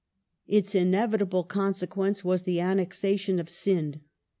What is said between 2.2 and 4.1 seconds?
was the annexation of Sind.